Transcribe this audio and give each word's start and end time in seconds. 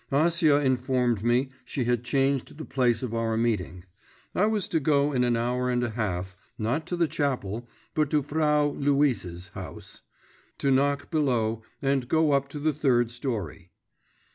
Acia 0.11 0.65
informed 0.65 1.23
me 1.23 1.49
she 1.63 1.83
had 1.83 2.03
changed 2.03 2.57
the 2.57 2.65
place 2.65 3.03
of 3.03 3.13
our 3.13 3.37
meeting. 3.37 3.85
I 4.33 4.47
was 4.47 4.67
to 4.69 4.79
go 4.79 5.11
in 5.13 5.23
an 5.23 5.37
hour 5.37 5.69
and 5.69 5.83
a 5.83 5.91
half, 5.91 6.35
not 6.57 6.87
to 6.87 6.95
the 6.95 7.07
chapel, 7.07 7.69
but 7.93 8.09
to 8.09 8.23
Frau 8.23 8.71
Luise's 8.71 9.49
house, 9.49 10.01
to 10.57 10.71
knock 10.71 11.11
below, 11.11 11.61
and 11.83 12.07
go 12.07 12.31
up 12.31 12.49
to 12.49 12.57
the 12.57 12.73
third 12.73 13.11
storey. 13.11 13.69